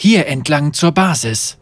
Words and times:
hier 0.00 0.26
entlang 0.28 0.72
zur 0.72 0.92
Basis. 0.92 1.58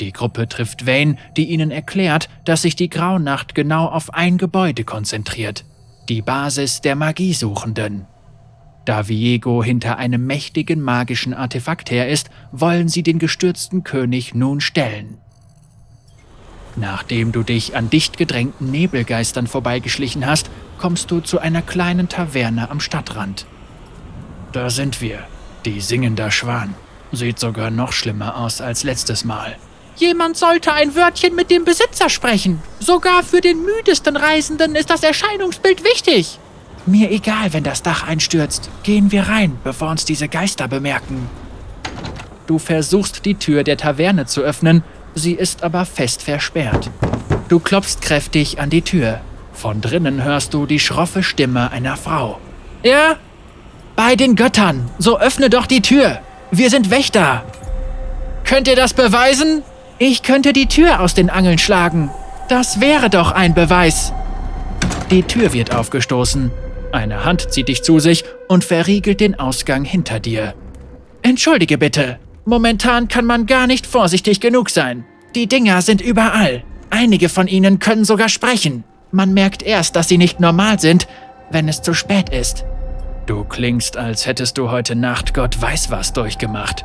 Die 0.00 0.12
Gruppe 0.12 0.50
trifft 0.50 0.86
Wayne, 0.86 1.16
die 1.34 1.48
ihnen 1.48 1.70
erklärt, 1.70 2.28
dass 2.44 2.60
sich 2.60 2.76
die 2.76 2.90
Graunacht 2.90 3.54
genau 3.54 3.86
auf 3.86 4.12
ein 4.12 4.36
Gebäude 4.36 4.84
konzentriert, 4.84 5.64
die 6.10 6.20
Basis 6.20 6.82
der 6.82 6.94
Magiesuchenden. 6.94 8.06
Da 8.84 9.08
Viego 9.08 9.64
hinter 9.64 9.96
einem 9.96 10.26
mächtigen 10.26 10.82
magischen 10.82 11.32
Artefakt 11.32 11.90
her 11.90 12.06
ist, 12.10 12.28
wollen 12.50 12.88
sie 12.88 13.02
den 13.02 13.18
gestürzten 13.18 13.82
König 13.82 14.34
nun 14.34 14.60
stellen. 14.60 15.16
Nachdem 16.76 17.32
du 17.32 17.42
dich 17.42 17.74
an 17.74 17.88
dicht 17.88 18.18
gedrängten 18.18 18.70
Nebelgeistern 18.70 19.46
vorbeigeschlichen 19.46 20.26
hast, 20.26 20.50
kommst 20.76 21.10
du 21.10 21.20
zu 21.20 21.38
einer 21.38 21.62
kleinen 21.62 22.10
Taverne 22.10 22.70
am 22.70 22.78
Stadtrand. 22.78 23.46
Da 24.52 24.68
sind 24.68 25.00
wir, 25.00 25.20
die 25.64 25.80
singender 25.80 26.30
Schwan. 26.30 26.74
Sieht 27.12 27.38
sogar 27.38 27.70
noch 27.70 27.92
schlimmer 27.92 28.36
aus 28.36 28.60
als 28.60 28.84
letztes 28.84 29.24
Mal. 29.24 29.56
Jemand 29.96 30.36
sollte 30.36 30.72
ein 30.72 30.96
Wörtchen 30.96 31.34
mit 31.34 31.50
dem 31.50 31.64
Besitzer 31.64 32.08
sprechen. 32.08 32.62
Sogar 32.80 33.22
für 33.22 33.40
den 33.40 33.62
müdesten 33.62 34.16
Reisenden 34.16 34.74
ist 34.74 34.90
das 34.90 35.02
Erscheinungsbild 35.02 35.84
wichtig. 35.84 36.38
Mir 36.86 37.10
egal, 37.10 37.52
wenn 37.52 37.62
das 37.62 37.82
Dach 37.82 38.08
einstürzt. 38.08 38.70
Gehen 38.82 39.12
wir 39.12 39.28
rein, 39.28 39.58
bevor 39.62 39.90
uns 39.90 40.04
diese 40.04 40.28
Geister 40.28 40.66
bemerken. 40.66 41.28
Du 42.46 42.58
versuchst 42.58 43.24
die 43.24 43.36
Tür 43.36 43.62
der 43.62 43.76
Taverne 43.76 44.26
zu 44.26 44.40
öffnen, 44.40 44.82
sie 45.14 45.32
ist 45.32 45.62
aber 45.62 45.84
fest 45.84 46.22
versperrt. 46.22 46.90
Du 47.48 47.60
klopfst 47.60 48.00
kräftig 48.00 48.58
an 48.58 48.70
die 48.70 48.82
Tür. 48.82 49.20
Von 49.52 49.80
drinnen 49.80 50.24
hörst 50.24 50.54
du 50.54 50.66
die 50.66 50.80
schroffe 50.80 51.22
Stimme 51.22 51.70
einer 51.70 51.96
Frau. 51.96 52.40
Ja? 52.82 53.16
Bei 53.94 54.16
den 54.16 54.34
Göttern, 54.34 54.90
so 54.98 55.20
öffne 55.20 55.50
doch 55.50 55.66
die 55.66 55.82
Tür. 55.82 56.20
Wir 56.54 56.68
sind 56.68 56.90
Wächter. 56.90 57.44
Könnt 58.44 58.68
ihr 58.68 58.76
das 58.76 58.92
beweisen? 58.92 59.62
Ich 59.98 60.22
könnte 60.22 60.52
die 60.52 60.66
Tür 60.66 61.00
aus 61.00 61.14
den 61.14 61.30
Angeln 61.30 61.56
schlagen. 61.56 62.10
Das 62.50 62.78
wäre 62.78 63.08
doch 63.08 63.32
ein 63.32 63.54
Beweis. 63.54 64.12
Die 65.10 65.22
Tür 65.22 65.54
wird 65.54 65.74
aufgestoßen. 65.74 66.50
Eine 66.92 67.24
Hand 67.24 67.50
zieht 67.52 67.68
dich 67.68 67.82
zu 67.82 68.00
sich 68.00 68.24
und 68.48 68.64
verriegelt 68.64 69.20
den 69.20 69.40
Ausgang 69.40 69.86
hinter 69.86 70.20
dir. 70.20 70.52
Entschuldige 71.22 71.78
bitte. 71.78 72.18
Momentan 72.44 73.08
kann 73.08 73.24
man 73.24 73.46
gar 73.46 73.66
nicht 73.66 73.86
vorsichtig 73.86 74.40
genug 74.40 74.68
sein. 74.68 75.06
Die 75.34 75.46
Dinger 75.46 75.80
sind 75.80 76.02
überall. 76.02 76.64
Einige 76.90 77.30
von 77.30 77.48
ihnen 77.48 77.78
können 77.78 78.04
sogar 78.04 78.28
sprechen. 78.28 78.84
Man 79.10 79.32
merkt 79.32 79.62
erst, 79.62 79.96
dass 79.96 80.08
sie 80.08 80.18
nicht 80.18 80.38
normal 80.38 80.78
sind, 80.80 81.08
wenn 81.50 81.66
es 81.68 81.80
zu 81.80 81.94
spät 81.94 82.28
ist. 82.28 82.66
Du 83.26 83.44
klingst, 83.44 83.96
als 83.96 84.26
hättest 84.26 84.58
du 84.58 84.70
heute 84.70 84.96
Nacht 84.96 85.32
Gott 85.32 85.60
weiß 85.60 85.90
was 85.90 86.12
durchgemacht. 86.12 86.84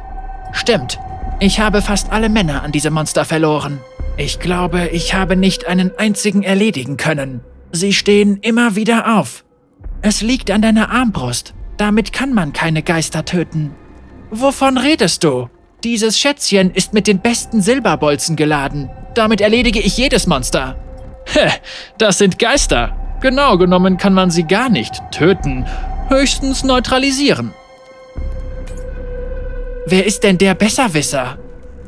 Stimmt. 0.52 0.99
Ich 1.39 1.59
habe 1.59 1.81
fast 1.81 2.11
alle 2.11 2.29
Männer 2.29 2.63
an 2.63 2.71
diese 2.71 2.91
Monster 2.91 3.25
verloren. 3.25 3.79
Ich 4.17 4.39
glaube, 4.39 4.88
ich 4.88 5.13
habe 5.13 5.35
nicht 5.35 5.67
einen 5.67 5.91
einzigen 5.97 6.44
erledigen 6.44 6.97
können. 6.97 7.41
Sie 7.71 7.94
stehen 7.94 8.38
immer 8.41 8.75
wieder 8.75 9.17
auf. 9.17 9.44
Es 10.02 10.21
liegt 10.21 10.52
an 10.52 10.61
deiner 10.61 10.89
Armbrust. 10.91 11.53
Damit 11.77 12.13
kann 12.13 12.33
man 12.33 12.53
keine 12.53 12.81
Geister 12.81 13.25
töten. 13.25 13.75
Wovon 14.31 14.77
redest 14.77 15.23
du? 15.23 15.49
Dieses 15.83 16.19
Schätzchen 16.19 16.72
ist 16.72 16.94
mit 16.94 17.07
den 17.07 17.19
besten 17.19 17.61
Silberbolzen 17.61 18.35
geladen. 18.35 18.89
Damit 19.13 19.41
erledige 19.41 19.79
ich 19.79 19.97
jedes 19.97 20.27
Monster. 20.27 20.75
Hä, 21.25 21.49
das 21.97 22.17
sind 22.17 22.39
Geister. 22.39 22.95
Genau 23.22 23.57
genommen 23.57 23.97
kann 23.97 24.13
man 24.13 24.31
sie 24.31 24.44
gar 24.44 24.69
nicht 24.69 25.01
töten, 25.11 25.66
höchstens 26.09 26.63
neutralisieren. 26.63 27.53
Wer 29.86 30.05
ist 30.05 30.23
denn 30.23 30.38
der 30.38 30.53
Besserwisser? 30.53 31.38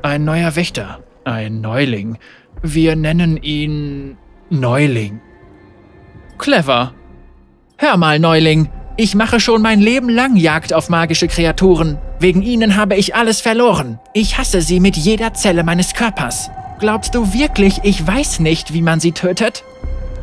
Ein 0.02 0.24
neuer 0.24 0.56
Wächter, 0.56 1.00
ein 1.26 1.62
Neuling. 1.62 2.18
Wir 2.62 2.96
nennen 2.96 3.38
ihn 3.38 4.18
Neuling. 4.50 5.20
Clever. 6.38 6.94
Hör 7.78 7.98
mal, 7.98 8.20
Neuling, 8.20 8.70
ich 8.96 9.16
mache 9.16 9.40
schon 9.40 9.62
mein 9.62 9.80
Leben 9.80 10.10
lang 10.10 10.36
Jagd 10.36 10.74
auf 10.74 10.90
magische 10.90 11.28
Kreaturen. 11.28 11.98
Wegen 12.20 12.42
ihnen 12.42 12.76
habe 12.76 12.96
ich 12.96 13.16
alles 13.16 13.40
verloren. 13.40 14.00
Ich 14.14 14.38
hasse 14.38 14.62
sie 14.62 14.82
mit 14.82 14.98
jeder 14.98 15.34
Zelle 15.34 15.64
meines 15.64 15.94
Körpers. 15.94 16.50
Glaubst 16.80 17.16
du 17.16 17.34
wirklich, 17.34 17.80
ich 17.84 18.06
weiß 18.06 18.40
nicht, 18.40 18.74
wie 18.74 18.82
man 18.82 19.00
sie 19.00 19.14
tötet? 19.14 19.64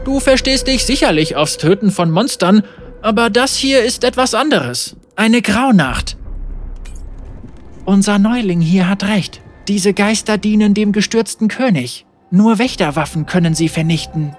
Du 0.05 0.21
verstehst 0.21 0.67
dich 0.67 0.84
sicherlich 0.84 1.37
aufs 1.37 1.57
Töten 1.57 1.91
von 1.91 2.11
Monstern, 2.11 2.63
aber 3.06 3.31
das 3.31 3.56
hier 3.56 3.84
ist 3.84 4.03
etwas 4.03 4.34
anderes. 4.34 4.97
Eine 5.15 5.41
Graunacht. 5.41 6.17
Unser 7.84 8.19
Neuling 8.19 8.61
hier 8.61 8.89
hat 8.89 9.05
recht. 9.05 9.43
Diese 9.69 9.94
Geister 9.94 10.39
dienen 10.39 10.75
dem 10.75 10.91
gestürzten 10.91 11.47
König. 11.47 12.05
Nur 12.33 12.59
Wächterwaffen 12.59 13.25
können 13.25 13.55
sie 13.55 13.69
vernichten. 13.69 14.34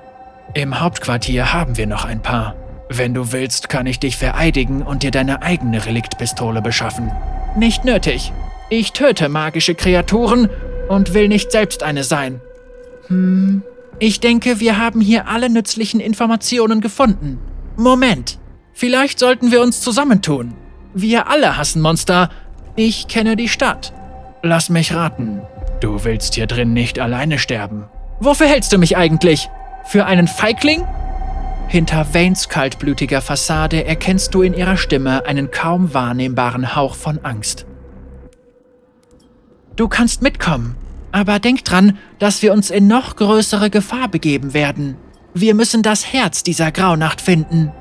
Im 0.54 0.82
Hauptquartier 0.82 1.54
haben 1.54 1.78
wir 1.78 1.88
noch 1.88 2.04
ein 2.04 2.22
paar. 2.22 2.58
Wenn 2.90 3.14
du 3.14 3.32
willst, 3.32 3.70
kann 3.70 3.88
ich 3.88 4.00
dich 4.00 4.18
vereidigen 4.18 4.82
und 4.82 5.02
dir 5.02 5.12
deine 5.12 5.44
eigene 5.44 5.86
Reliktpistole 5.86 6.62
beschaffen. 6.62 7.10
Nicht 7.56 7.86
nötig. 7.86 8.34
Ich 8.70 8.92
töte 8.92 9.30
magische 9.30 9.76
Kreaturen 9.76 10.50
und 10.90 11.14
will 11.14 11.30
nicht 11.30 11.54
selbst 11.54 11.84
eine 11.84 12.04
sein. 12.04 12.42
Hm, 13.08 13.64
ich 14.00 14.20
denke, 14.20 14.60
wir 14.60 14.78
haben 14.78 15.00
hier 15.00 15.30
alle 15.30 15.50
nützlichen 15.50 16.02
Informationen 16.02 16.82
gefunden. 16.82 17.40
Moment, 17.78 18.40
vielleicht 18.78 19.20
sollten 19.20 19.52
wir 19.52 19.62
uns 19.62 19.82
zusammentun. 19.82 20.54
Wir 20.94 21.28
alle 21.28 21.58
hassen 21.58 21.82
Monster. 21.82 22.30
Ich 22.76 23.08
kenne 23.08 23.36
die 23.36 23.50
Stadt. 23.50 23.92
Lass 24.44 24.70
mich 24.70 24.94
raten. 24.94 25.42
Du 25.80 26.04
willst 26.04 26.36
hier 26.36 26.48
drin 26.48 26.74
nicht 26.74 27.00
alleine 27.00 27.40
sterben. 27.40 27.86
Wofür 28.20 28.48
hältst 28.48 28.72
du 28.72 28.78
mich 28.78 28.96
eigentlich? 28.96 29.50
Für 29.86 30.06
einen 30.06 30.28
Feigling? 30.28 30.86
Hinter 31.68 32.14
Vanes 32.14 32.50
kaltblütiger 32.50 33.22
Fassade 33.22 33.84
erkennst 33.86 34.34
du 34.34 34.42
in 34.42 34.54
ihrer 34.54 34.78
Stimme 34.78 35.26
einen 35.26 35.52
kaum 35.52 35.94
wahrnehmbaren 35.94 36.76
Hauch 36.76 36.96
von 36.96 37.20
Angst. 37.24 37.66
Du 39.76 39.88
kannst 39.88 40.22
mitkommen, 40.22 40.76
aber 41.12 41.40
denk 41.40 41.66
dran, 41.66 41.98
dass 42.20 42.42
wir 42.42 42.54
uns 42.54 42.70
in 42.70 42.88
noch 42.88 43.16
größere 43.16 43.70
Gefahr 43.70 44.08
begeben 44.08 44.54
werden. 44.54 44.98
Wir 45.34 45.54
müssen 45.54 45.84
das 45.84 46.12
Herz 46.14 46.42
dieser 46.42 46.72
Graunacht 46.72 47.22
finden. 47.22 47.72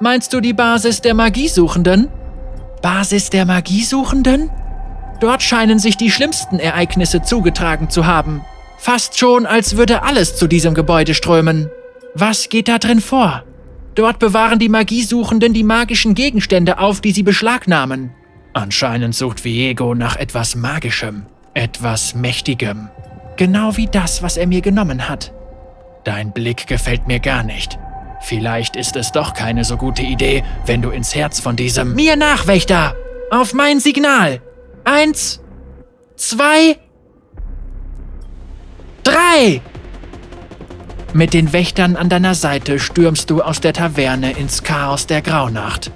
Meinst 0.00 0.32
du 0.32 0.40
die 0.40 0.52
Basis 0.52 1.00
der 1.00 1.14
Magiesuchenden? 1.14 2.08
Basis 2.82 3.30
der 3.30 3.44
Magiesuchenden? 3.44 4.48
Dort 5.20 5.42
scheinen 5.42 5.80
sich 5.80 5.96
die 5.96 6.12
schlimmsten 6.12 6.60
Ereignisse 6.60 7.22
zugetragen 7.22 7.90
zu 7.90 8.06
haben. 8.06 8.42
Fast 8.78 9.18
schon, 9.18 9.44
als 9.44 9.76
würde 9.76 10.04
alles 10.04 10.36
zu 10.36 10.46
diesem 10.46 10.74
Gebäude 10.74 11.14
strömen. 11.14 11.68
Was 12.14 12.48
geht 12.48 12.68
da 12.68 12.78
drin 12.78 13.00
vor? 13.00 13.42
Dort 13.96 14.20
bewahren 14.20 14.60
die 14.60 14.68
Magiesuchenden 14.68 15.52
die 15.52 15.64
magischen 15.64 16.14
Gegenstände 16.14 16.78
auf, 16.78 17.00
die 17.00 17.10
sie 17.10 17.24
beschlagnahmen. 17.24 18.12
Anscheinend 18.52 19.16
sucht 19.16 19.44
Viego 19.44 19.96
nach 19.96 20.14
etwas 20.14 20.54
Magischem, 20.54 21.26
etwas 21.54 22.14
Mächtigem. 22.14 22.88
Genau 23.36 23.76
wie 23.76 23.88
das, 23.88 24.22
was 24.22 24.36
er 24.36 24.46
mir 24.46 24.60
genommen 24.60 25.08
hat. 25.08 25.32
Dein 26.04 26.32
Blick 26.32 26.68
gefällt 26.68 27.08
mir 27.08 27.18
gar 27.18 27.42
nicht. 27.42 27.80
Vielleicht 28.20 28.76
ist 28.76 28.96
es 28.96 29.12
doch 29.12 29.34
keine 29.34 29.64
so 29.64 29.76
gute 29.76 30.02
Idee, 30.02 30.44
wenn 30.66 30.82
du 30.82 30.90
ins 30.90 31.14
Herz 31.14 31.40
von 31.40 31.56
diesem... 31.56 31.94
Mir 31.94 32.16
nach, 32.16 32.46
Wächter! 32.46 32.94
Auf 33.30 33.54
mein 33.54 33.80
Signal! 33.80 34.40
Eins, 34.84 35.40
zwei, 36.16 36.78
drei! 39.04 39.60
Mit 41.14 41.32
den 41.32 41.52
Wächtern 41.52 41.96
an 41.96 42.08
deiner 42.08 42.34
Seite 42.34 42.78
stürmst 42.78 43.30
du 43.30 43.42
aus 43.42 43.60
der 43.60 43.72
Taverne 43.72 44.32
ins 44.32 44.62
Chaos 44.62 45.06
der 45.06 45.22
Graunacht. 45.22 45.90